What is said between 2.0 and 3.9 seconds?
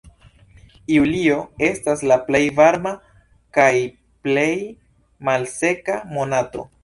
la plej varma kaj